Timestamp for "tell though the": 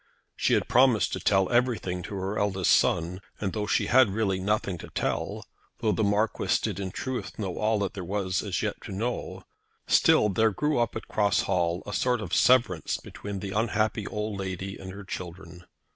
4.89-6.03